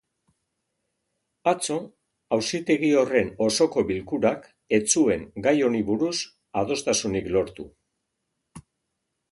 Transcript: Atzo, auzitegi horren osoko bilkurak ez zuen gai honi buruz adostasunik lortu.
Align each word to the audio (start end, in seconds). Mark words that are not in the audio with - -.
Atzo, 1.51 1.77
auzitegi 2.37 2.89
horren 3.01 3.29
osoko 3.49 3.85
bilkurak 3.93 4.49
ez 4.79 4.83
zuen 4.97 5.29
gai 5.49 5.55
honi 5.69 5.85
buruz 5.93 6.15
adostasunik 6.65 7.33
lortu. 7.37 7.73